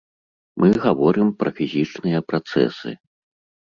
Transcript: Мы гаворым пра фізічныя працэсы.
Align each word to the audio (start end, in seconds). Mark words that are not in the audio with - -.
Мы 0.61 0.69
гаворым 0.85 1.29
пра 1.43 1.49
фізічныя 1.61 2.25
працэсы. 2.29 2.89